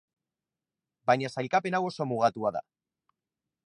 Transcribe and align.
Baina 1.11 1.31
sailkapen 1.35 1.79
hau 1.81 1.85
oso 1.91 2.11
mugatua 2.13 2.57
da. 2.59 2.67